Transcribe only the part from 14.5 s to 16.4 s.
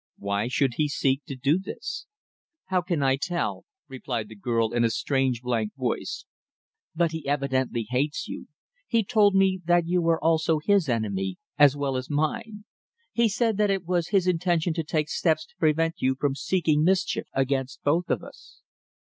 to take steps to prevent you from